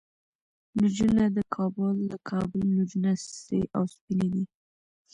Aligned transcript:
نجونه 0.79 1.23
د 1.37 1.39
کابل، 1.55 1.95
د 2.11 2.13
کابل 2.29 2.63
نجونه 2.77 3.11
سرې 3.35 3.61
او 3.77 3.83
سپينې 3.93 4.27
دي 4.33 4.43